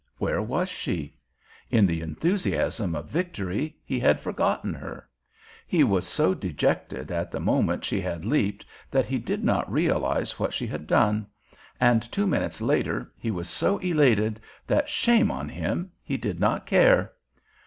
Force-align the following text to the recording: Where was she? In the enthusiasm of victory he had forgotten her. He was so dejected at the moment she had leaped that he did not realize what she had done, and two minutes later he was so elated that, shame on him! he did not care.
Where 0.17 0.41
was 0.41 0.67
she? 0.67 1.15
In 1.69 1.85
the 1.85 2.01
enthusiasm 2.01 2.95
of 2.95 3.07
victory 3.11 3.75
he 3.85 3.99
had 3.99 4.19
forgotten 4.19 4.73
her. 4.73 5.07
He 5.67 5.83
was 5.83 6.07
so 6.07 6.33
dejected 6.33 7.11
at 7.11 7.29
the 7.29 7.39
moment 7.39 7.85
she 7.85 8.01
had 8.01 8.25
leaped 8.25 8.65
that 8.89 9.05
he 9.05 9.19
did 9.19 9.43
not 9.43 9.71
realize 9.71 10.39
what 10.39 10.55
she 10.55 10.65
had 10.65 10.87
done, 10.87 11.27
and 11.79 12.01
two 12.11 12.25
minutes 12.25 12.61
later 12.61 13.11
he 13.15 13.29
was 13.29 13.47
so 13.47 13.77
elated 13.77 14.39
that, 14.65 14.89
shame 14.89 15.29
on 15.29 15.47
him! 15.47 15.91
he 16.01 16.17
did 16.17 16.39
not 16.39 16.65
care. 16.65 17.13